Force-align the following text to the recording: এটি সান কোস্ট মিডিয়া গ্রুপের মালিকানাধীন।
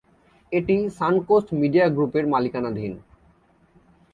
এটি 0.51 0.75
সান 0.97 1.15
কোস্ট 1.27 1.47
মিডিয়া 1.61 1.85
গ্রুপের 1.95 2.25
মালিকানাধীন। 2.27 2.93